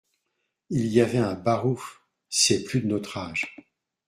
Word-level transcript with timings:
il 0.71 0.87
y 0.87 0.99
avait 0.99 1.19
un 1.19 1.35
barouf, 1.35 2.01
c’est 2.27 2.63
plus 2.63 2.81
de 2.81 2.87
notre 2.87 3.19
âge. 3.19 3.55